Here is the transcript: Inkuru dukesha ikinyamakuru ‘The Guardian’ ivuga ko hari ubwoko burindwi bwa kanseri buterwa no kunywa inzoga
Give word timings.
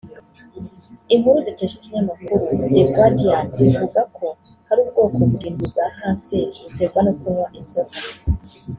Inkuru 1.13 1.45
dukesha 1.47 1.75
ikinyamakuru 1.77 2.35
‘The 2.73 2.83
Guardian’ 2.95 3.45
ivuga 3.67 4.01
ko 4.17 4.27
hari 4.67 4.79
ubwoko 4.83 5.15
burindwi 5.31 5.65
bwa 5.71 5.87
kanseri 5.97 6.57
buterwa 6.69 6.99
no 7.05 7.11
kunywa 7.19 7.47
inzoga 7.59 7.97